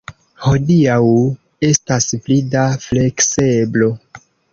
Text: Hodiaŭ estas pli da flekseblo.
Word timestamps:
Hodiaŭ 0.43 1.01
estas 1.67 2.07
pli 2.23 2.37
da 2.55 2.63
flekseblo. 2.87 3.91